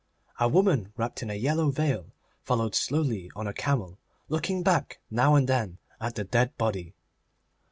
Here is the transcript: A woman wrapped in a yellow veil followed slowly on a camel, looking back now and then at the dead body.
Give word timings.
A 0.39 0.49
woman 0.49 0.91
wrapped 0.97 1.21
in 1.21 1.29
a 1.29 1.35
yellow 1.35 1.69
veil 1.69 2.07
followed 2.41 2.73
slowly 2.73 3.29
on 3.35 3.45
a 3.45 3.53
camel, 3.53 3.99
looking 4.29 4.63
back 4.63 4.97
now 5.11 5.35
and 5.35 5.47
then 5.47 5.77
at 5.99 6.15
the 6.15 6.23
dead 6.23 6.57
body. 6.57 6.95